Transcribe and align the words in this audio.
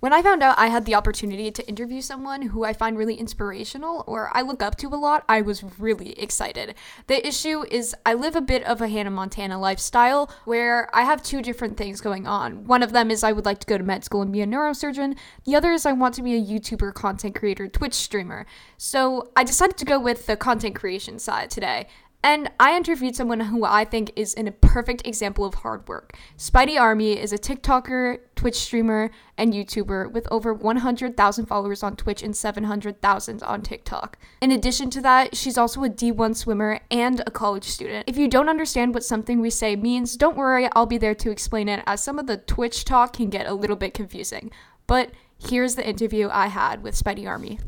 When 0.00 0.12
I 0.12 0.22
found 0.22 0.44
out 0.44 0.56
I 0.56 0.68
had 0.68 0.84
the 0.84 0.94
opportunity 0.94 1.50
to 1.50 1.68
interview 1.68 2.00
someone 2.00 2.42
who 2.42 2.62
I 2.62 2.72
find 2.72 2.96
really 2.96 3.16
inspirational 3.16 4.04
or 4.06 4.30
I 4.32 4.42
look 4.42 4.62
up 4.62 4.76
to 4.76 4.86
a 4.86 4.94
lot, 4.94 5.24
I 5.28 5.40
was 5.40 5.64
really 5.76 6.12
excited. 6.20 6.76
The 7.08 7.26
issue 7.26 7.64
is 7.68 7.96
I 8.06 8.14
live 8.14 8.36
a 8.36 8.40
bit 8.40 8.62
of 8.62 8.80
a 8.80 8.86
Hannah 8.86 9.10
Montana 9.10 9.58
lifestyle 9.58 10.30
where 10.44 10.88
I 10.94 11.02
have 11.02 11.20
two 11.20 11.42
different 11.42 11.76
things 11.76 12.00
going 12.00 12.28
on. 12.28 12.64
One 12.64 12.84
of 12.84 12.92
them 12.92 13.10
is 13.10 13.24
I 13.24 13.32
would 13.32 13.44
like 13.44 13.58
to 13.58 13.66
go 13.66 13.76
to 13.76 13.82
med 13.82 14.04
school 14.04 14.22
and 14.22 14.32
be 14.32 14.40
a 14.40 14.46
neurosurgeon, 14.46 15.18
the 15.42 15.56
other 15.56 15.72
is 15.72 15.84
I 15.84 15.90
want 15.90 16.14
to 16.14 16.22
be 16.22 16.36
a 16.36 16.40
YouTuber, 16.40 16.94
content 16.94 17.34
creator, 17.34 17.66
Twitch 17.66 17.94
streamer. 17.94 18.46
So 18.76 19.32
I 19.34 19.42
decided 19.42 19.78
to 19.78 19.84
go 19.84 19.98
with 19.98 20.26
the 20.26 20.36
content 20.36 20.76
creation 20.76 21.18
side 21.18 21.50
today. 21.50 21.88
And 22.22 22.50
I 22.58 22.76
interviewed 22.76 23.14
someone 23.14 23.40
who 23.40 23.64
I 23.64 23.84
think 23.84 24.12
is 24.16 24.34
in 24.34 24.48
a 24.48 24.52
perfect 24.52 25.06
example 25.06 25.44
of 25.44 25.54
hard 25.54 25.86
work. 25.88 26.16
Spidey 26.36 26.78
Army 26.78 27.12
is 27.12 27.32
a 27.32 27.38
TikToker, 27.38 28.18
Twitch 28.34 28.56
streamer, 28.56 29.10
and 29.36 29.54
YouTuber 29.54 30.10
with 30.10 30.26
over 30.30 30.52
100,000 30.52 31.46
followers 31.46 31.82
on 31.84 31.94
Twitch 31.94 32.22
and 32.22 32.36
700,000 32.36 33.42
on 33.44 33.62
TikTok. 33.62 34.18
In 34.40 34.50
addition 34.50 34.90
to 34.90 35.00
that, 35.00 35.36
she's 35.36 35.56
also 35.56 35.84
a 35.84 35.88
D1 35.88 36.34
swimmer 36.34 36.80
and 36.90 37.22
a 37.24 37.30
college 37.30 37.64
student. 37.64 38.08
If 38.08 38.16
you 38.16 38.26
don't 38.26 38.48
understand 38.48 38.94
what 38.94 39.04
something 39.04 39.40
we 39.40 39.50
say 39.50 39.76
means, 39.76 40.16
don't 40.16 40.36
worry, 40.36 40.68
I'll 40.72 40.86
be 40.86 40.98
there 40.98 41.14
to 41.14 41.30
explain 41.30 41.68
it 41.68 41.84
as 41.86 42.02
some 42.02 42.18
of 42.18 42.26
the 42.26 42.36
Twitch 42.36 42.84
talk 42.84 43.12
can 43.12 43.30
get 43.30 43.46
a 43.46 43.54
little 43.54 43.76
bit 43.76 43.94
confusing. 43.94 44.50
But 44.88 45.12
here's 45.38 45.76
the 45.76 45.88
interview 45.88 46.28
I 46.32 46.48
had 46.48 46.82
with 46.82 47.00
Spidey 47.00 47.28
Army. 47.28 47.60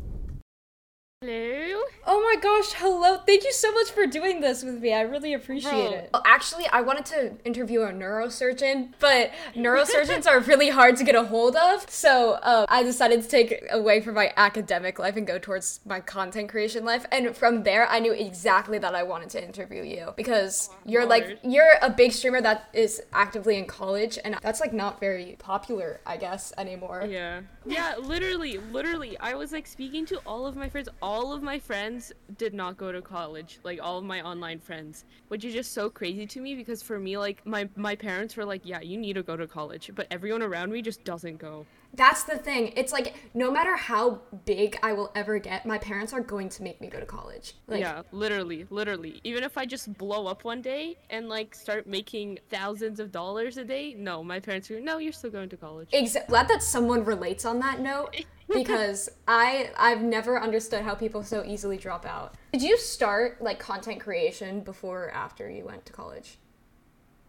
Hello. 1.23 1.81
Oh 2.07 2.19
my 2.19 2.41
gosh, 2.41 2.73
hello. 2.73 3.17
Thank 3.27 3.43
you 3.43 3.53
so 3.53 3.71
much 3.73 3.91
for 3.91 4.07
doing 4.07 4.41
this 4.41 4.63
with 4.63 4.81
me. 4.81 4.91
I 4.91 5.01
really 5.01 5.35
appreciate 5.35 5.71
Bro. 5.71 5.91
it. 5.91 6.09
Well, 6.11 6.23
actually, 6.25 6.65
I 6.69 6.81
wanted 6.81 7.05
to 7.05 7.33
interview 7.45 7.83
a 7.83 7.91
neurosurgeon, 7.91 8.93
but 8.97 9.29
neurosurgeons 9.55 10.25
are 10.25 10.39
really 10.39 10.69
hard 10.69 10.97
to 10.97 11.03
get 11.03 11.13
a 11.13 11.23
hold 11.23 11.55
of. 11.55 11.87
So 11.91 12.39
uh, 12.41 12.65
I 12.67 12.81
decided 12.81 13.21
to 13.21 13.27
take 13.27 13.63
away 13.69 14.01
from 14.01 14.15
my 14.15 14.33
academic 14.35 14.97
life 14.97 15.15
and 15.15 15.27
go 15.27 15.37
towards 15.37 15.79
my 15.85 15.99
content 15.99 16.49
creation 16.49 16.85
life. 16.85 17.05
And 17.11 17.37
from 17.37 17.61
there, 17.61 17.87
I 17.87 17.99
knew 17.99 18.13
exactly 18.13 18.79
that 18.79 18.95
I 18.95 19.03
wanted 19.03 19.29
to 19.29 19.45
interview 19.45 19.83
you 19.83 20.15
because 20.17 20.71
you're 20.87 21.05
like, 21.05 21.37
you're 21.43 21.75
a 21.83 21.91
big 21.91 22.13
streamer 22.13 22.41
that 22.41 22.67
is 22.73 22.99
actively 23.13 23.59
in 23.59 23.65
college, 23.65 24.17
and 24.25 24.37
that's 24.41 24.59
like 24.59 24.73
not 24.73 24.99
very 24.99 25.35
popular, 25.37 25.99
I 26.03 26.17
guess, 26.17 26.51
anymore. 26.57 27.05
Yeah. 27.07 27.41
Yeah, 27.63 27.93
literally, 28.01 28.57
literally. 28.57 29.19
I 29.19 29.35
was 29.35 29.51
like 29.51 29.67
speaking 29.67 30.07
to 30.07 30.19
all 30.25 30.47
of 30.47 30.55
my 30.55 30.67
friends. 30.67 30.89
All 30.99 31.10
of 31.33 31.43
my 31.43 31.59
friends 31.59 32.13
did 32.37 32.53
not 32.53 32.77
go 32.77 32.91
to 32.91 33.01
college. 33.01 33.59
Like 33.63 33.79
all 33.81 33.97
of 33.97 34.05
my 34.05 34.21
online 34.21 34.59
friends, 34.59 35.03
which 35.27 35.43
is 35.43 35.53
just 35.53 35.73
so 35.73 35.89
crazy 35.89 36.25
to 36.27 36.39
me 36.39 36.55
because 36.55 36.81
for 36.81 36.99
me, 36.99 37.17
like 37.17 37.45
my 37.45 37.67
my 37.75 37.95
parents 37.95 38.37
were 38.37 38.45
like, 38.45 38.61
"Yeah, 38.63 38.81
you 38.81 38.97
need 38.97 39.13
to 39.13 39.23
go 39.23 39.35
to 39.35 39.47
college," 39.47 39.91
but 39.93 40.07
everyone 40.09 40.41
around 40.41 40.71
me 40.71 40.81
just 40.81 41.03
doesn't 41.03 41.37
go. 41.37 41.65
That's 41.93 42.23
the 42.23 42.37
thing. 42.37 42.73
It's 42.75 42.91
like 42.91 43.15
no 43.33 43.51
matter 43.51 43.75
how 43.75 44.21
big 44.45 44.77
I 44.81 44.93
will 44.93 45.11
ever 45.15 45.39
get, 45.39 45.65
my 45.65 45.77
parents 45.77 46.13
are 46.13 46.21
going 46.21 46.49
to 46.49 46.63
make 46.63 46.79
me 46.81 46.87
go 46.87 46.99
to 46.99 47.05
college. 47.05 47.55
Like, 47.67 47.81
yeah, 47.81 48.03
literally, 48.11 48.65
literally. 48.69 49.19
Even 49.23 49.43
if 49.43 49.57
I 49.57 49.65
just 49.65 49.93
blow 49.97 50.27
up 50.27 50.43
one 50.43 50.61
day 50.61 50.97
and 51.09 51.27
like 51.29 51.53
start 51.53 51.87
making 51.87 52.39
thousands 52.49 52.99
of 52.99 53.11
dollars 53.11 53.57
a 53.57 53.65
day, 53.65 53.93
no, 53.97 54.23
my 54.23 54.39
parents 54.39 54.71
are 54.71 54.79
no, 54.79 54.97
you're 54.97 55.13
still 55.13 55.31
going 55.31 55.49
to 55.49 55.57
college. 55.57 55.89
Exa- 55.91 56.27
glad 56.27 56.47
that 56.47 56.63
someone 56.63 57.03
relates 57.03 57.45
on 57.45 57.59
that 57.59 57.79
note 57.81 58.15
because 58.53 59.09
I 59.27 59.71
I've 59.77 60.01
never 60.01 60.41
understood 60.41 60.81
how 60.81 60.95
people 60.95 61.23
so 61.23 61.43
easily 61.45 61.77
drop 61.77 62.05
out. 62.05 62.35
Did 62.53 62.61
you 62.61 62.77
start 62.77 63.41
like 63.41 63.59
content 63.59 63.99
creation 63.99 64.61
before 64.61 65.05
or 65.05 65.11
after 65.11 65.49
you 65.49 65.65
went 65.65 65.85
to 65.85 65.93
college? 65.93 66.37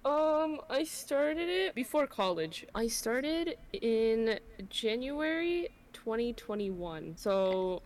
Um, 0.05 0.61
I 0.69 0.83
started 0.83 1.49
it 1.49 1.75
before 1.75 2.09
college. 2.09 2.67
I 2.75 2.89
started 2.89 3.57
in 3.73 4.41
January 4.69 5.69
2021. 5.93 7.17
So 7.17 7.83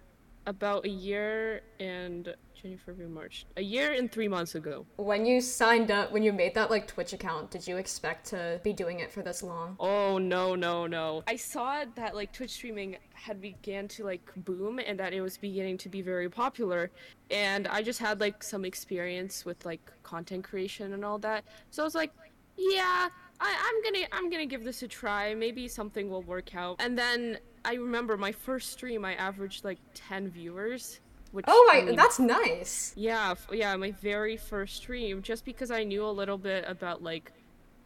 about 0.46 0.84
a 0.84 0.88
year 0.88 1.62
and 1.80 2.34
January, 2.54 2.80
February, 2.84 3.12
March. 3.12 3.46
A 3.56 3.62
year 3.62 3.92
and 3.92 4.10
3 4.10 4.28
months 4.28 4.54
ago. 4.54 4.86
When 4.96 5.26
you 5.26 5.40
signed 5.40 5.90
up, 5.90 6.12
when 6.12 6.22
you 6.22 6.32
made 6.32 6.54
that 6.54 6.70
like 6.70 6.86
Twitch 6.86 7.12
account, 7.12 7.50
did 7.50 7.66
you 7.66 7.76
expect 7.76 8.26
to 8.28 8.60
be 8.64 8.72
doing 8.72 9.00
it 9.00 9.12
for 9.12 9.22
this 9.22 9.42
long? 9.42 9.76
Oh 9.78 10.18
no, 10.18 10.54
no, 10.54 10.86
no. 10.86 11.22
I 11.26 11.36
saw 11.36 11.84
that 11.94 12.14
like 12.14 12.32
Twitch 12.32 12.52
streaming 12.52 12.96
had 13.12 13.40
began 13.40 13.88
to 13.88 14.04
like 14.04 14.30
boom 14.36 14.78
and 14.78 14.98
that 14.98 15.12
it 15.12 15.20
was 15.20 15.36
beginning 15.36 15.78
to 15.78 15.88
be 15.88 16.02
very 16.02 16.28
popular 16.28 16.90
and 17.30 17.66
I 17.68 17.82
just 17.82 17.98
had 17.98 18.20
like 18.20 18.42
some 18.42 18.64
experience 18.64 19.44
with 19.44 19.64
like 19.64 19.92
content 20.02 20.44
creation 20.44 20.92
and 20.92 21.04
all 21.04 21.18
that. 21.18 21.44
So 21.70 21.82
I 21.82 21.84
was 21.84 21.94
like, 21.94 22.12
yeah, 22.56 23.08
I, 23.40 23.54
I'm 23.66 23.82
gonna 23.82 24.06
I'm 24.12 24.30
gonna 24.30 24.46
give 24.46 24.64
this 24.64 24.82
a 24.82 24.88
try. 24.88 25.34
Maybe 25.34 25.68
something 25.68 26.08
will 26.08 26.22
work 26.22 26.54
out. 26.54 26.76
And 26.78 26.96
then 26.98 27.38
I 27.66 27.74
remember 27.74 28.16
my 28.16 28.32
first 28.32 28.70
stream 28.72 29.04
I 29.04 29.14
averaged 29.14 29.64
like 29.64 29.78
10 29.94 30.30
viewers. 30.30 31.00
Which 31.32 31.44
Oh 31.48 31.68
I 31.72 31.80
my, 31.80 31.86
mean, 31.86 31.96
that's 31.96 32.18
nice. 32.18 32.94
yeah, 32.96 33.32
f- 33.32 33.48
yeah, 33.52 33.76
my 33.76 33.90
very 33.90 34.36
first 34.38 34.76
stream, 34.76 35.20
just 35.20 35.44
because 35.44 35.70
I 35.70 35.82
knew 35.84 36.04
a 36.06 36.10
little 36.10 36.38
bit 36.38 36.64
about 36.66 37.02
like, 37.02 37.32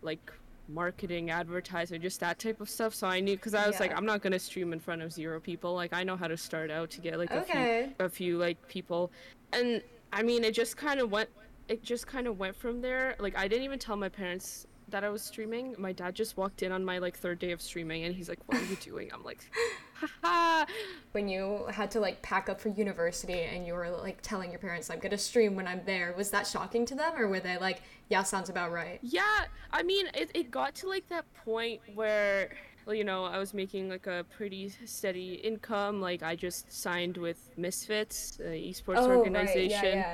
like 0.02 0.30
marketing, 0.68 1.30
advertising, 1.30 2.00
just 2.00 2.20
that 2.20 2.38
type 2.38 2.60
of 2.60 2.68
stuff. 2.68 2.94
So 2.94 3.08
I 3.08 3.18
knew 3.18 3.34
because 3.36 3.54
I 3.54 3.66
was 3.66 3.80
like, 3.80 3.96
I'm 3.96 4.06
not 4.06 4.20
gonna 4.22 4.38
stream 4.38 4.72
in 4.72 4.78
front 4.78 5.02
of 5.02 5.12
zero 5.12 5.40
people. 5.40 5.74
Like 5.74 5.92
I 5.92 6.04
know 6.04 6.16
how 6.16 6.28
to 6.28 6.36
start 6.36 6.70
out 6.70 6.90
to 6.90 7.00
get 7.00 7.18
like 7.18 7.32
Okay. 7.32 7.84
a 7.84 7.86
few, 7.88 8.06
a 8.06 8.08
few 8.08 8.38
like 8.38 8.68
people, 8.68 9.10
and 9.52 9.82
I 10.12 10.22
mean, 10.22 10.44
it 10.44 10.54
just 10.54 10.76
kind 10.76 11.00
of 11.00 11.10
went, 11.10 11.30
it 11.68 11.82
just 11.82 12.06
kind 12.06 12.26
of 12.28 12.38
went 12.38 12.54
from 12.54 12.80
there. 12.82 13.16
Like 13.18 13.36
I 13.36 13.48
didn't 13.48 13.64
even 13.64 13.78
tell 13.78 13.96
my 13.96 14.08
parents 14.10 14.66
that 14.90 15.04
I 15.04 15.08
was 15.08 15.22
streaming. 15.22 15.74
My 15.78 15.92
dad 15.92 16.14
just 16.14 16.36
walked 16.36 16.62
in 16.62 16.72
on 16.72 16.84
my 16.84 16.98
like 16.98 17.16
third 17.16 17.38
day 17.38 17.52
of 17.52 17.60
streaming, 17.60 18.04
and 18.04 18.14
he's 18.14 18.28
like, 18.28 18.38
"What 18.46 18.58
are 18.58 18.64
you 18.64 18.76
doing?" 18.76 19.10
I'm 19.12 19.24
like, 19.24 19.50
"Haha." 19.94 20.66
When 21.12 21.28
you 21.28 21.66
had 21.70 21.90
to 21.92 22.00
like 22.00 22.22
pack 22.22 22.48
up 22.48 22.60
for 22.60 22.68
university 22.68 23.40
and 23.42 23.66
you 23.66 23.74
were 23.74 23.90
like 23.90 24.20
telling 24.22 24.50
your 24.50 24.58
parents 24.58 24.90
I'm 24.90 24.98
gonna 24.98 25.18
stream 25.18 25.56
when 25.56 25.66
I'm 25.66 25.82
there, 25.84 26.14
was 26.16 26.30
that 26.30 26.46
shocking 26.46 26.86
to 26.86 26.94
them 26.94 27.12
or 27.16 27.28
were 27.28 27.40
they 27.40 27.58
like, 27.58 27.82
yeah, 28.10 28.22
sounds 28.24 28.50
about 28.50 28.72
right? 28.72 28.98
Yeah, 29.02 29.44
I 29.72 29.82
mean, 29.82 30.06
it, 30.14 30.30
it 30.34 30.50
got 30.50 30.74
to 30.76 30.88
like 30.88 31.06
that 31.08 31.24
point 31.44 31.80
where, 31.94 32.50
well, 32.84 32.94
you 32.94 33.04
know, 33.04 33.24
I 33.24 33.38
was 33.38 33.54
making 33.54 33.88
like 33.88 34.06
a 34.08 34.24
pretty 34.36 34.72
steady 34.84 35.34
income. 35.34 36.00
Like, 36.00 36.22
I 36.22 36.34
just 36.34 36.72
signed 36.72 37.16
with 37.16 37.50
Misfits, 37.56 38.38
esports 38.42 38.96
oh, 38.98 39.16
organization. 39.16 40.04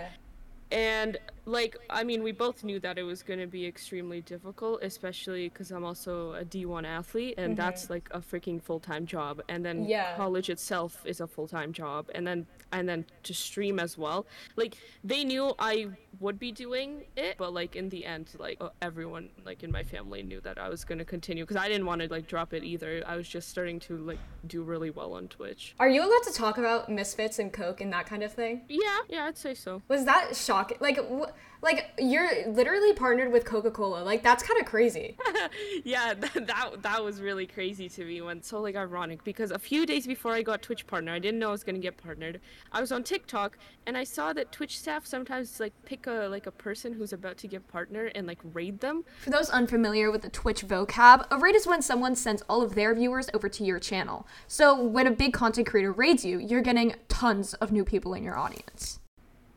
And, 0.70 1.18
like, 1.46 1.76
I 1.88 2.02
mean, 2.02 2.22
we 2.22 2.32
both 2.32 2.64
knew 2.64 2.80
that 2.80 2.98
it 2.98 3.04
was 3.04 3.22
going 3.22 3.38
to 3.38 3.46
be 3.46 3.64
extremely 3.66 4.20
difficult, 4.20 4.82
especially 4.82 5.48
because 5.48 5.70
I'm 5.70 5.84
also 5.84 6.34
a 6.34 6.44
D1 6.44 6.84
athlete, 6.84 7.34
and 7.38 7.52
mm-hmm. 7.52 7.64
that's 7.64 7.88
like 7.88 8.08
a 8.10 8.18
freaking 8.18 8.60
full 8.60 8.80
time 8.80 9.06
job. 9.06 9.40
And 9.48 9.64
then 9.64 9.84
Yeah. 9.84 10.16
college 10.16 10.50
itself 10.50 11.02
is 11.06 11.20
a 11.20 11.26
full 11.26 11.46
time 11.46 11.72
job. 11.72 12.10
And 12.14 12.26
then, 12.26 12.46
and 12.72 12.88
then 12.88 13.06
to 13.22 13.32
stream 13.32 13.78
as 13.78 13.96
well. 13.96 14.26
Like, 14.56 14.76
they 15.04 15.22
knew 15.24 15.54
I 15.58 15.90
would 16.18 16.38
be 16.38 16.50
doing 16.50 17.04
it, 17.16 17.36
but, 17.38 17.52
like, 17.52 17.76
in 17.76 17.90
the 17.90 18.04
end, 18.04 18.30
like, 18.38 18.60
everyone, 18.82 19.28
like, 19.44 19.62
in 19.62 19.70
my 19.70 19.82
family 19.82 20.22
knew 20.22 20.40
that 20.40 20.58
I 20.58 20.68
was 20.68 20.84
going 20.84 20.98
to 20.98 21.04
continue 21.04 21.44
because 21.44 21.56
I 21.56 21.68
didn't 21.68 21.86
want 21.86 22.00
to, 22.02 22.08
like, 22.08 22.26
drop 22.26 22.52
it 22.54 22.64
either. 22.64 23.04
I 23.06 23.16
was 23.16 23.28
just 23.28 23.48
starting 23.48 23.78
to, 23.80 23.96
like, 23.98 24.18
do 24.46 24.62
really 24.62 24.90
well 24.90 25.14
on 25.14 25.28
Twitch. 25.28 25.74
Are 25.78 25.88
you 25.88 26.00
allowed 26.00 26.22
to 26.24 26.32
talk 26.32 26.58
about 26.58 26.88
misfits 26.88 27.38
and 27.38 27.52
coke 27.52 27.80
and 27.80 27.92
that 27.92 28.06
kind 28.06 28.22
of 28.22 28.32
thing? 28.32 28.62
Yeah, 28.68 28.98
yeah, 29.08 29.24
I'd 29.26 29.38
say 29.38 29.54
so. 29.54 29.82
Was 29.88 30.04
that 30.06 30.34
shocking? 30.34 30.78
Like, 30.80 30.98
wh- 30.98 31.30
like 31.62 31.90
you're 31.98 32.48
literally 32.48 32.92
partnered 32.92 33.32
with 33.32 33.44
Coca 33.44 33.70
Cola. 33.70 34.02
Like 34.02 34.22
that's 34.22 34.42
kind 34.42 34.60
of 34.60 34.66
crazy. 34.66 35.16
yeah, 35.84 36.14
that, 36.18 36.46
that 36.46 36.82
that 36.82 37.04
was 37.04 37.20
really 37.20 37.46
crazy 37.46 37.88
to 37.90 38.04
me 38.04 38.20
when 38.20 38.42
so 38.42 38.60
like 38.60 38.76
ironic 38.76 39.24
because 39.24 39.50
a 39.50 39.58
few 39.58 39.86
days 39.86 40.06
before 40.06 40.32
I 40.32 40.42
got 40.42 40.62
Twitch 40.62 40.86
partner, 40.86 41.12
I 41.12 41.18
didn't 41.18 41.40
know 41.40 41.48
I 41.48 41.52
was 41.52 41.64
gonna 41.64 41.78
get 41.78 41.96
partnered. 41.96 42.40
I 42.72 42.80
was 42.80 42.92
on 42.92 43.02
TikTok 43.02 43.58
and 43.86 43.96
I 43.96 44.04
saw 44.04 44.32
that 44.32 44.52
Twitch 44.52 44.78
staff 44.78 45.06
sometimes 45.06 45.60
like 45.60 45.72
pick 45.84 46.06
a 46.06 46.28
like 46.30 46.46
a 46.46 46.52
person 46.52 46.92
who's 46.92 47.12
about 47.12 47.36
to 47.38 47.48
get 47.48 47.66
partner 47.68 48.06
and 48.14 48.26
like 48.26 48.40
raid 48.52 48.80
them. 48.80 49.04
For 49.22 49.30
those 49.30 49.50
unfamiliar 49.50 50.10
with 50.10 50.22
the 50.22 50.30
Twitch 50.30 50.66
vocab, 50.66 51.26
a 51.30 51.38
raid 51.38 51.56
is 51.56 51.66
when 51.66 51.82
someone 51.82 52.14
sends 52.14 52.42
all 52.42 52.62
of 52.62 52.74
their 52.74 52.94
viewers 52.94 53.28
over 53.34 53.48
to 53.48 53.64
your 53.64 53.78
channel. 53.78 54.26
So 54.46 54.80
when 54.80 55.06
a 55.06 55.10
big 55.10 55.32
content 55.32 55.66
creator 55.66 55.92
raids 55.92 56.24
you, 56.24 56.38
you're 56.38 56.62
getting 56.62 56.94
tons 57.08 57.54
of 57.54 57.72
new 57.72 57.84
people 57.84 58.14
in 58.14 58.22
your 58.22 58.36
audience. 58.36 59.00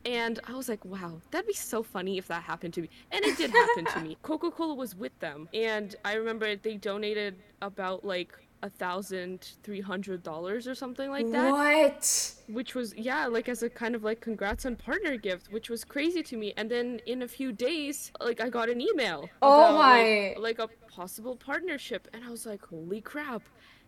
And 0.06 0.40
I 0.48 0.54
was 0.54 0.70
like, 0.70 0.84
wow, 0.86 1.20
that'd 1.32 1.48
be 1.48 1.54
so 1.54 1.84
funny 1.84 2.18
if 2.18 2.28
that 2.28 2.44
happened 2.44 2.74
to 2.76 2.82
me. 2.82 2.90
And 3.12 3.24
it 3.26 3.38
did 3.38 3.52
happen 3.52 3.86
to 3.86 4.00
me. 4.02 4.18
Coca 4.24 4.50
Cola 4.52 4.74
was 4.74 4.96
with 4.96 5.18
them. 5.20 5.50
And 5.54 5.96
I 6.06 6.14
remember 6.14 6.56
they 6.56 6.76
donated 6.76 7.36
about 7.62 8.06
like 8.06 8.32
a 8.62 8.70
thousand 8.70 9.54
three 9.64 9.80
hundred 9.80 10.22
dollars 10.22 10.68
or 10.68 10.76
something 10.76 11.10
like 11.10 11.32
that. 11.32 11.52
What? 11.52 12.34
which 12.50 12.76
was 12.76 12.94
yeah 12.98 13.26
like 13.26 13.48
as 13.48 13.64
a 13.64 13.70
kind 13.70 13.96
of 13.96 14.04
like 14.04 14.20
congrats 14.20 14.66
on 14.66 14.76
partner 14.76 15.16
gift 15.16 15.48
which 15.52 15.70
was 15.70 15.86
crazy 15.86 16.22
to 16.24 16.36
me 16.36 16.52
and 16.58 16.70
then 16.70 17.00
in 17.06 17.22
a 17.22 17.28
few 17.28 17.54
days 17.54 18.12
like 18.20 18.42
i 18.42 18.50
got 18.50 18.68
an 18.68 18.82
email 18.82 19.30
Oh 19.42 19.60
about, 19.62 19.76
my. 19.76 20.34
like, 20.36 20.60
like 20.60 20.60
a 20.60 20.68
possible 20.92 21.36
partnership 21.38 22.08
and 22.14 22.24
i 22.26 22.30
was 22.30 22.46
like 22.46 22.66
holy 22.66 23.00
crap 23.02 23.44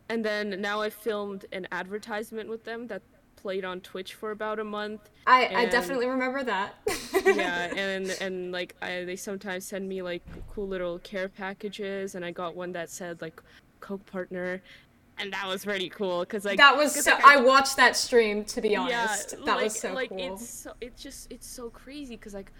and 0.10 0.24
then 0.24 0.62
now 0.62 0.80
i 0.80 0.90
filmed 0.90 1.46
an 1.52 1.68
advertisement 1.74 2.48
with 2.48 2.64
them 2.64 2.88
that 2.88 3.02
played 3.42 3.66
on 3.66 3.82
twitch 3.82 4.14
for 4.14 4.32
about 4.32 4.60
a 4.60 4.64
month 4.64 5.10
I, 5.28 5.48
I 5.54 5.66
definitely 5.68 6.08
remember 6.08 6.44
that. 6.44 6.76
yeah 7.26 7.74
and 7.76 8.10
and 8.22 8.52
like 8.52 8.76
I, 8.82 9.04
they 9.04 9.16
sometimes 9.16 9.66
send 9.66 9.88
me 9.88 10.02
like 10.02 10.24
cool 10.50 10.68
little 10.68 11.00
care 11.00 11.30
packages 11.30 12.16
and 12.16 12.26
i 12.26 12.32
got 12.32 12.56
one 12.56 12.72
that 12.74 12.90
said 12.90 13.22
like 13.22 13.42
coke 13.80 14.06
partner 14.06 14.62
and 15.18 15.32
that 15.34 15.48
was 15.48 15.66
pretty 15.66 15.90
cool 15.90 16.22
because 16.22 16.46
like 16.46 16.58
that 16.58 16.76
was 16.76 17.04
so, 17.04 17.12
like, 17.12 17.24
I 17.24 17.40
watched 17.40 17.78
that 17.78 17.96
stream 17.96 18.44
to 18.46 18.62
be 18.62 18.76
honest. 18.76 19.36
Yeah, 19.38 19.46
that 19.46 19.56
like, 19.56 19.64
was 19.66 19.80
so 19.80 19.94
like 19.94 20.10
cool. 20.10 20.34
it's 20.34 20.50
so 20.50 20.74
it's 20.82 21.02
just 21.02 21.32
it's 21.32 21.48
so 21.48 21.70
crazy 21.70 22.16
because 22.16 22.34
like 22.34 22.52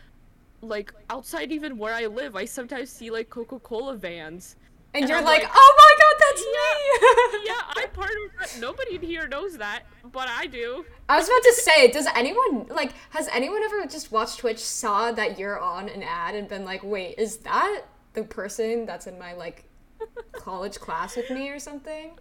like 0.62 0.94
outside 1.10 1.52
even 1.52 1.78
where 1.78 1.94
I 1.94 2.06
live, 2.06 2.36
I 2.36 2.46
sometimes 2.46 2.90
see 2.90 3.10
like 3.10 3.30
Coca 3.30 3.60
Cola 3.60 3.96
vans. 3.96 4.56
and 4.94 5.04
and 5.04 5.10
you're 5.10 5.22
like, 5.22 5.44
like, 5.44 5.52
"Oh 5.54 5.76
my 5.78 5.91
that's 6.32 6.42
me." 6.42 7.46
Yeah, 7.46 7.62
I'm 7.76 7.90
part 7.90 8.10
of 8.10 8.40
that. 8.40 8.60
Nobody 8.60 8.96
in 8.96 9.02
here 9.02 9.28
knows 9.28 9.58
that, 9.58 9.84
but 10.12 10.28
I 10.30 10.48
do. 10.48 10.86
I 11.10 11.18
was 11.18 11.28
about 11.28 11.44
to 11.44 11.54
say, 11.54 11.92
does 11.92 12.08
anyone 12.16 12.68
like 12.68 12.94
has 13.12 13.28
anyone 13.30 13.62
ever 13.64 13.86
just 13.86 14.12
watched 14.12 14.40
Twitch 14.40 14.60
saw 14.60 15.12
that 15.12 15.40
you're 15.40 15.60
on 15.60 15.90
an 15.90 16.04
ad 16.04 16.36
and 16.36 16.48
been 16.48 16.66
like, 16.66 16.84
"Wait, 16.84 17.16
is 17.18 17.38
that 17.38 17.84
the 18.14 18.24
person 18.24 18.86
that's 18.86 19.08
in 19.08 19.18
my 19.20 19.34
like 19.34 19.66
college 20.34 20.80
class 20.80 21.16
with 21.16 21.30
me 21.30 21.50
or 21.50 21.60
something?" 21.60 22.12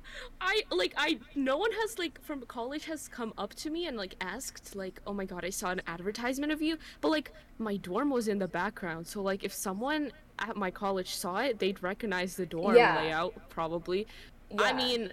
I 0.40 0.62
like 0.70 0.94
I 0.96 1.18
no 1.34 1.56
one 1.56 1.72
has 1.72 1.98
like 1.98 2.20
from 2.22 2.42
college 2.42 2.84
has 2.86 3.08
come 3.08 3.32
up 3.38 3.54
to 3.56 3.70
me 3.70 3.86
and 3.86 3.96
like 3.96 4.16
asked 4.20 4.74
like 4.74 5.00
oh 5.06 5.12
my 5.12 5.24
god 5.24 5.44
I 5.44 5.50
saw 5.50 5.70
an 5.70 5.82
advertisement 5.86 6.52
of 6.52 6.60
you 6.62 6.78
but 7.00 7.10
like 7.10 7.32
my 7.58 7.76
dorm 7.76 8.10
was 8.10 8.28
in 8.28 8.38
the 8.38 8.48
background 8.48 9.06
so 9.06 9.22
like 9.22 9.44
if 9.44 9.52
someone 9.52 10.12
at 10.40 10.56
my 10.56 10.70
college 10.70 11.14
saw 11.14 11.38
it 11.38 11.58
they'd 11.58 11.82
recognize 11.82 12.36
the 12.36 12.46
dorm 12.46 12.76
Yeah. 12.76 12.96
layout 12.98 13.34
probably 13.50 14.06
Yeah. 14.50 14.62
I 14.62 14.72
mean 14.72 15.12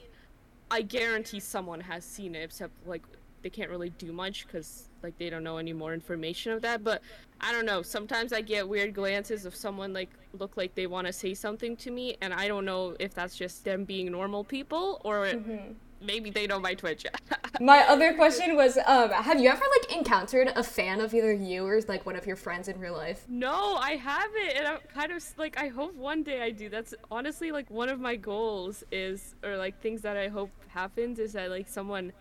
I 0.72 0.82
guarantee 0.82 1.40
someone 1.40 1.80
has 1.82 2.04
seen 2.04 2.36
it 2.36 2.44
except 2.44 2.74
like 2.88 3.04
they 3.44 3.50
can't 3.50 3.70
really 3.70 3.92
do 3.92 4.12
much 4.12 4.46
because 4.48 4.90
like 5.04 5.18
they 5.18 5.30
don't 5.30 5.44
know 5.44 5.58
any 5.58 5.72
more 5.74 5.94
information 5.94 6.52
of 6.52 6.62
that 6.64 6.84
but 6.84 7.02
I 7.40 7.52
don't 7.52 7.66
know 7.66 7.82
sometimes 7.82 8.34
I 8.34 8.42
get 8.42 8.68
weird 8.68 8.94
glances 8.94 9.46
of 9.46 9.56
someone 9.56 9.94
like 9.94 10.10
look 10.38 10.58
like 10.58 10.74
they 10.76 10.88
want 10.88 11.08
to 11.08 11.14
say 11.14 11.34
something 11.34 11.78
to 11.78 11.92
me 11.92 12.18
and 12.22 12.34
I 12.34 12.48
don't 12.48 12.66
know 12.66 12.96
if 13.00 13.14
that's 13.14 13.36
just 13.38 13.64
them 13.64 13.84
being 13.86 14.12
normal 14.12 14.44
people 14.44 15.02
or 15.04 15.26
Mm-hmm. 15.28 15.74
Maybe 16.02 16.30
they 16.30 16.48
know 16.48 16.60
my 16.60 16.74
Twitch. 16.74 17.06
My 17.60 17.80
other 17.88 18.14
question 18.14 18.56
was, 18.56 18.78
um, 18.86 19.10
have 19.10 19.40
you 19.40 19.50
ever 19.50 19.64
like 19.80 19.96
encountered 19.96 20.52
a 20.56 20.64
fan 20.64 21.02
of 21.02 21.14
either 21.14 21.34
you 21.34 21.66
or 21.66 21.80
like 21.88 22.06
one 22.06 22.16
of 22.16 22.28
your 22.28 22.36
friends 22.36 22.68
in 22.68 22.80
real 22.80 22.94
life? 22.94 23.26
no, 23.28 23.76
I 23.76 23.92
haven't, 23.92 24.52
and 24.56 24.68
I'm 24.68 24.80
kind 24.94 25.12
of 25.12 25.24
like 25.38 25.58
I 25.60 25.68
hope 25.68 25.96
one 25.96 26.22
day 26.24 26.42
I 26.42 26.52
do. 26.52 26.70
That's 26.70 26.94
honestly 27.10 27.52
like 27.52 27.70
one 27.72 27.90
of 27.90 28.00
my 28.00 28.16
goals 28.16 28.84
is, 28.92 29.36
or 29.44 29.58
like 29.58 29.82
things 29.82 30.02
that 30.02 30.18
I 30.18 30.28
hope 30.28 30.52
happens 30.68 31.18
is 31.20 31.34
that 31.34 31.50
like 31.50 31.68
someone 31.68 32.12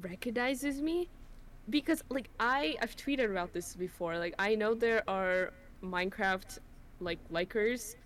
recognizes 0.00 0.80
me, 0.80 1.08
because 1.68 2.02
like 2.08 2.30
I 2.40 2.76
I've 2.80 2.96
tweeted 2.96 3.30
about 3.30 3.52
this 3.52 3.74
before. 3.74 4.18
Like 4.18 4.34
I 4.38 4.54
know 4.54 4.74
there 4.74 5.02
are 5.08 5.52
Minecraft 5.82 6.58
like 7.00 7.18
likers 7.30 7.96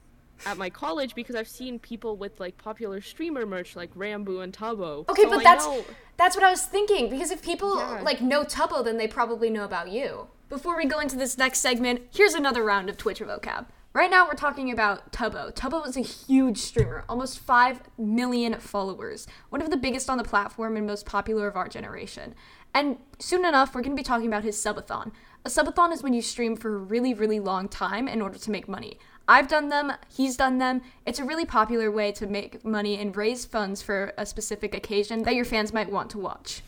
at 0.46 0.56
my 0.56 0.70
college 0.70 1.14
because 1.14 1.34
I've 1.36 1.48
seen 1.48 1.78
people 1.78 2.16
with 2.16 2.40
like 2.40 2.56
popular 2.58 3.00
streamer 3.00 3.46
merch 3.46 3.76
like 3.76 3.94
Ranboo 3.94 4.42
and 4.42 4.52
Tubbo. 4.52 5.08
Okay, 5.08 5.22
So 5.22 5.30
but 5.30 5.38
I 5.40 5.42
that's 5.42 5.66
know- 5.66 5.84
that's 6.16 6.36
what 6.36 6.44
I 6.44 6.50
was 6.50 6.64
thinking 6.64 7.08
because 7.10 7.30
if 7.30 7.42
people 7.42 7.76
Yeah. 7.78 8.00
like 8.02 8.20
know 8.20 8.44
Tubbo, 8.44 8.84
then 8.84 8.96
they 8.98 9.08
probably 9.08 9.50
know 9.50 9.64
about 9.64 9.90
you. 9.90 10.28
Before 10.48 10.76
we 10.76 10.84
go 10.84 10.98
into 10.98 11.16
this 11.16 11.38
next 11.38 11.60
segment, 11.60 12.02
here's 12.12 12.34
another 12.34 12.62
round 12.64 12.88
of 12.90 12.96
Twitch 12.96 13.20
vocab. 13.20 13.66
Right 13.92 14.10
now, 14.10 14.24
we're 14.24 14.34
talking 14.34 14.70
about 14.70 15.12
Tubbo. 15.12 15.52
Tubbo 15.52 15.84
is 15.86 15.96
a 15.96 16.00
huge 16.00 16.58
streamer, 16.58 17.04
almost 17.08 17.40
5 17.40 17.80
million 17.98 18.54
followers, 18.60 19.26
one 19.48 19.60
of 19.60 19.70
the 19.70 19.76
biggest 19.76 20.08
on 20.08 20.16
the 20.16 20.22
platform 20.24 20.76
and 20.76 20.86
most 20.86 21.06
popular 21.06 21.48
of 21.48 21.56
our 21.56 21.68
generation. 21.68 22.34
And 22.72 22.98
soon 23.18 23.44
enough, 23.44 23.74
we're 23.74 23.80
going 23.82 23.96
to 23.96 24.00
be 24.00 24.04
talking 24.04 24.28
about 24.28 24.44
his 24.44 24.56
subathon. 24.56 25.10
A 25.44 25.48
subathon 25.48 25.92
is 25.92 26.04
when 26.04 26.12
you 26.14 26.22
stream 26.22 26.54
for 26.56 26.72
a 26.76 26.78
really, 26.78 27.14
really 27.14 27.40
long 27.40 27.66
time 27.68 28.06
in 28.06 28.22
order 28.22 28.38
to 28.38 28.50
make 28.52 28.68
money. 28.68 28.96
I've 29.28 29.48
done 29.48 29.68
them, 29.68 29.92
he's 30.08 30.36
done 30.36 30.58
them. 30.58 30.82
It's 31.06 31.18
a 31.18 31.24
really 31.24 31.44
popular 31.46 31.90
way 31.90 32.10
to 32.12 32.26
make 32.26 32.64
money 32.64 32.98
and 32.98 33.16
raise 33.16 33.44
funds 33.44 33.80
for 33.80 34.12
a 34.18 34.26
specific 34.26 34.74
occasion 34.74 35.22
that 35.22 35.34
your 35.34 35.44
fans 35.44 35.72
might 35.72 35.90
want 35.90 36.10
to 36.10 36.18
watch. 36.18 36.62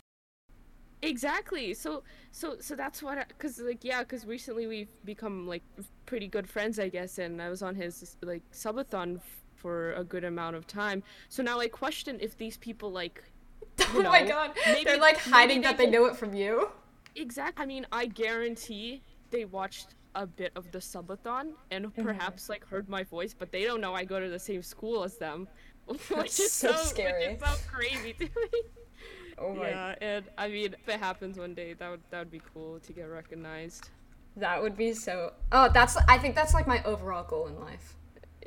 Exactly. 1.01 1.73
So 1.73 2.03
so 2.31 2.55
so 2.61 2.75
that's 2.75 3.03
what 3.03 3.37
cuz 3.37 3.59
like 3.59 3.83
yeah, 3.83 4.03
cuz 4.05 4.25
recently 4.25 4.67
we've 4.67 4.87
become 5.03 5.45
like 5.45 5.63
pretty 6.05 6.27
good 6.27 6.49
friends, 6.49 6.79
I 6.79 6.87
guess, 6.87 7.17
and 7.17 7.41
I 7.41 7.49
was 7.49 7.61
on 7.61 7.75
his 7.75 8.15
like 8.21 8.41
subathon 8.51 9.17
f- 9.17 9.43
for 9.55 9.91
a 9.93 10.03
good 10.05 10.23
amount 10.23 10.55
of 10.55 10.65
time. 10.65 11.03
So 11.27 11.43
now 11.43 11.59
I 11.59 11.67
question 11.67 12.17
if 12.21 12.37
these 12.37 12.55
people 12.57 12.89
like 12.91 13.23
oh 13.95 14.03
my 14.03 14.23
god, 14.23 14.51
maybe- 14.65 14.85
they're 14.85 14.97
like 14.97 15.17
maybe 15.25 15.31
hiding 15.31 15.61
that 15.61 15.77
they 15.77 15.89
know 15.89 16.05
it 16.05 16.15
from 16.15 16.33
you. 16.33 16.69
Exactly. 17.15 17.63
I 17.63 17.65
mean, 17.67 17.85
I 17.91 18.05
guarantee 18.05 19.03
they 19.29 19.43
watched 19.43 19.95
a 20.15 20.25
bit 20.27 20.51
of 20.55 20.71
the 20.71 20.79
subathon 20.79 21.53
and 21.71 21.85
Mm-hmm. 21.85 22.03
perhaps 22.03 22.49
like 22.49 22.65
heard 22.65 22.87
my 22.89 23.03
voice, 23.03 23.33
but 23.37 23.51
they 23.51 23.63
don't 23.65 23.81
know 23.81 23.93
I 23.93 24.03
go 24.05 24.19
to 24.19 24.29
the 24.29 24.39
same 24.39 24.61
school 24.61 25.03
as 25.03 25.17
them, 25.17 25.47
which 25.87 26.39
is 26.39 26.51
so 26.51 26.71
so, 26.71 26.83
scary. 26.83 27.33
Which 27.33 27.41
is 27.41 27.47
so 27.47 27.55
crazy 27.71 28.13
to 28.13 28.23
me. 28.25 28.29
Oh 29.39 29.53
my. 29.55 29.69
Yeah, 29.69 29.95
and 29.99 30.25
I 30.37 30.47
mean, 30.47 30.75
if 30.75 30.87
it 30.87 30.99
happens 30.99 31.37
one 31.39 31.55
day, 31.55 31.73
that 31.73 31.89
would 31.89 32.01
that 32.11 32.19
would 32.19 32.31
be 32.31 32.41
cool 32.53 32.79
to 32.79 32.93
get 32.93 33.03
recognized. 33.05 33.89
That 34.37 34.61
would 34.61 34.77
be 34.77 34.93
so. 34.93 35.33
Oh, 35.51 35.69
that's. 35.73 35.97
I 36.07 36.19
think 36.19 36.35
that's 36.35 36.53
like 36.53 36.67
my 36.67 36.83
overall 36.83 37.23
goal 37.23 37.47
in 37.47 37.59
life. 37.59 37.95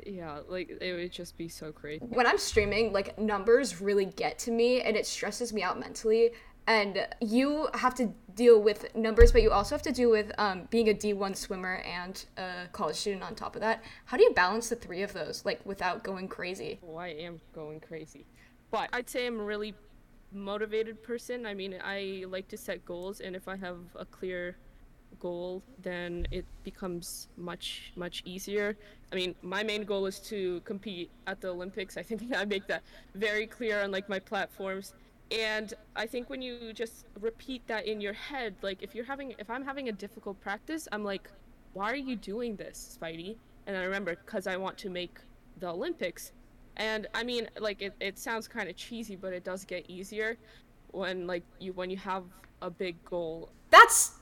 Yeah, 0.05 0.39
like 0.47 0.69
it 0.81 0.93
would 0.93 1.11
just 1.11 1.37
be 1.37 1.49
so 1.49 1.73
crazy. 1.73 2.05
When 2.05 2.25
I'm 2.25 2.37
streaming, 2.37 2.93
like 2.93 3.19
numbers 3.19 3.81
really 3.81 4.05
get 4.05 4.39
to 4.39 4.51
me, 4.51 4.81
and 4.81 4.95
it 4.95 5.05
stresses 5.05 5.51
me 5.51 5.61
out 5.61 5.77
mentally. 5.79 6.31
And 6.67 7.07
you 7.21 7.69
have 7.73 7.95
to 7.95 8.13
deal 8.35 8.61
with 8.61 8.93
numbers, 8.93 9.31
but 9.31 9.41
you 9.41 9.51
also 9.51 9.73
have 9.73 9.81
to 9.83 9.91
deal 9.91 10.11
with 10.11 10.31
um, 10.37 10.67
being 10.69 10.89
a 10.89 10.93
D1 10.93 11.35
swimmer 11.35 11.75
and 11.77 12.23
a 12.37 12.67
college 12.73 12.97
student 12.97 13.23
on 13.23 13.35
top 13.35 13.55
of 13.55 13.61
that. 13.61 13.83
How 14.05 14.17
do 14.17 14.23
you 14.23 14.33
balance 14.33 14.67
the 14.67 14.75
three 14.75 15.01
of 15.01 15.13
those, 15.13 15.45
like 15.45 15.65
without 15.65 16.03
going 16.03 16.27
crazy? 16.27 16.79
Oh, 16.85 16.97
I 16.97 17.07
am 17.07 17.39
going 17.55 17.79
crazy, 17.79 18.25
but 18.69 18.89
I'd 18.91 19.09
say 19.09 19.27
I'm 19.27 19.39
a 19.39 19.43
really 19.43 19.73
motivated 20.33 21.01
person. 21.01 21.45
I 21.45 21.53
mean, 21.53 21.75
I 21.81 22.25
like 22.27 22.49
to 22.49 22.57
set 22.57 22.85
goals, 22.85 23.21
and 23.21 23.33
if 23.33 23.47
I 23.47 23.55
have 23.55 23.79
a 23.95 24.05
clear 24.05 24.57
goal, 25.19 25.63
then 25.81 26.27
it 26.31 26.45
becomes 26.63 27.29
much 27.37 27.93
much 27.95 28.23
easier. 28.25 28.77
I 29.11 29.15
mean, 29.15 29.35
my 29.41 29.63
main 29.63 29.83
goal 29.83 30.05
is 30.05 30.19
to 30.31 30.59
compete 30.65 31.09
at 31.27 31.39
the 31.39 31.47
Olympics. 31.47 31.95
I 31.95 32.03
think 32.03 32.23
I 32.35 32.43
make 32.43 32.67
that 32.67 32.83
very 33.15 33.47
clear 33.47 33.83
on 33.83 33.91
like 33.91 34.09
my 34.09 34.19
platforms. 34.19 34.93
And 35.31 35.73
I 35.95 36.05
think 36.05 36.29
when 36.29 36.41
you 36.41 36.71
just 36.73 37.05
repeat 37.19 37.67
that 37.67 37.85
in 37.85 37.99
your 37.99 38.13
head, 38.13 38.55
like 38.61 38.81
if 38.81 38.95
you're 38.95 39.05
having 39.05 39.35
if 39.37 39.49
I'm 39.49 39.65
having 39.65 39.89
a 39.89 39.91
difficult 39.91 40.39
practice, 40.39 40.87
I'm 40.91 41.03
like, 41.03 41.29
why 41.73 41.91
are 41.91 41.95
you 41.95 42.15
doing 42.15 42.55
this, 42.55 42.97
Spidey? 42.99 43.35
And 43.65 43.75
I 43.75 43.83
remember 43.83 44.15
because 44.15 44.47
I 44.47 44.55
want 44.57 44.77
to 44.79 44.89
make 44.89 45.19
the 45.59 45.67
Olympics. 45.67 46.31
And 46.77 47.07
I 47.13 47.23
mean, 47.23 47.49
like 47.59 47.81
it, 47.81 47.93
it 47.99 48.17
sounds 48.17 48.47
kind 48.47 48.69
of 48.69 48.75
cheesy, 48.75 49.15
but 49.15 49.33
it 49.33 49.43
does 49.43 49.65
get 49.65 49.89
easier 49.89 50.37
when 50.91 51.27
like 51.27 51.43
you 51.59 51.73
when 51.73 51.89
you 51.89 51.97
have 51.97 52.23
a 52.61 52.69
big 52.69 53.03
goal 53.03 53.49
That's 53.69 54.13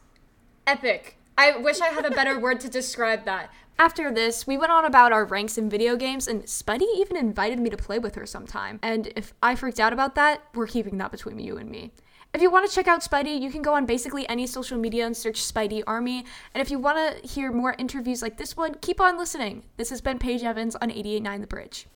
epic. 0.65 1.17
I 1.37 1.57
wish 1.57 1.81
I 1.81 1.87
had 1.87 2.05
a 2.05 2.11
better 2.11 2.39
word 2.39 2.61
to 2.61 2.69
describe 2.69 3.25
that. 3.25 3.51
After 3.77 4.09
this, 4.09 4.47
we 4.47 4.57
went 4.57 4.71
on 4.71 4.85
about 4.85 5.11
our 5.11 5.25
ranks 5.25 5.57
in 5.57 5.69
video 5.69 5.97
games, 5.97 6.29
and 6.29 6.43
Spidey 6.43 6.87
even 6.95 7.17
invited 7.17 7.59
me 7.59 7.69
to 7.69 7.75
play 7.75 7.99
with 7.99 8.15
her 8.15 8.25
sometime. 8.25 8.79
And 8.81 9.11
if 9.17 9.33
I 9.43 9.55
freaked 9.55 9.81
out 9.81 9.91
about 9.91 10.15
that, 10.15 10.43
we're 10.53 10.67
keeping 10.67 10.97
that 10.99 11.11
between 11.11 11.39
you 11.39 11.57
and 11.57 11.69
me. 11.69 11.91
If 12.33 12.41
you 12.41 12.49
want 12.49 12.69
to 12.69 12.73
check 12.73 12.87
out 12.87 13.01
Spidey, 13.01 13.39
you 13.39 13.51
can 13.51 13.61
go 13.61 13.73
on 13.73 13.85
basically 13.85 14.27
any 14.29 14.47
social 14.47 14.77
media 14.77 15.05
and 15.05 15.15
search 15.15 15.41
Spidey 15.41 15.83
Army. 15.85 16.25
And 16.53 16.61
if 16.61 16.71
you 16.71 16.79
want 16.79 17.21
to 17.21 17.27
hear 17.27 17.51
more 17.51 17.75
interviews 17.77 18.21
like 18.21 18.37
this 18.37 18.55
one, 18.55 18.75
keep 18.75 19.01
on 19.01 19.17
listening. 19.17 19.63
This 19.75 19.89
has 19.89 20.01
been 20.01 20.19
Paige 20.19 20.43
Evans 20.43 20.75
on 20.75 20.89
889 20.89 21.41
The 21.41 21.47
Bridge. 21.47 21.87